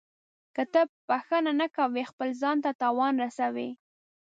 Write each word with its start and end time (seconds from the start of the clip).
•که 0.55 0.63
ته 0.73 0.81
بښنه 1.07 1.51
نه 1.61 1.67
کوې، 1.77 2.03
خپل 2.11 2.29
ځان 2.41 2.57
ته 2.63 2.71
تاوان 2.81 3.13
رسوې. 3.25 3.69